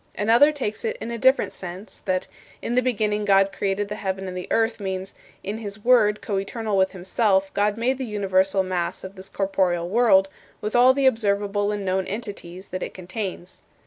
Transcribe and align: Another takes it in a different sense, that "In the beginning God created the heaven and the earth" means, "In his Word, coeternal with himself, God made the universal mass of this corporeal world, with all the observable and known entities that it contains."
Another 0.17 0.51
takes 0.51 0.83
it 0.83 0.97
in 0.99 1.11
a 1.11 1.17
different 1.19 1.53
sense, 1.53 1.99
that 2.05 2.25
"In 2.59 2.73
the 2.73 2.81
beginning 2.81 3.23
God 3.23 3.51
created 3.51 3.87
the 3.87 3.93
heaven 4.01 4.27
and 4.27 4.35
the 4.35 4.47
earth" 4.49 4.79
means, 4.79 5.13
"In 5.43 5.59
his 5.59 5.85
Word, 5.85 6.23
coeternal 6.23 6.75
with 6.75 6.93
himself, 6.93 7.53
God 7.53 7.77
made 7.77 7.99
the 7.99 8.03
universal 8.05 8.63
mass 8.63 9.03
of 9.03 9.15
this 9.15 9.29
corporeal 9.29 9.87
world, 9.87 10.27
with 10.59 10.75
all 10.75 10.95
the 10.95 11.05
observable 11.05 11.71
and 11.71 11.85
known 11.85 12.07
entities 12.07 12.69
that 12.69 12.81
it 12.81 12.95
contains." 12.95 13.61